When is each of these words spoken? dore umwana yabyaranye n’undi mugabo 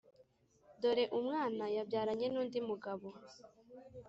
dore 0.81 1.03
umwana 1.19 1.63
yabyaranye 1.75 2.25
n’undi 2.29 2.59
mugabo 2.69 3.07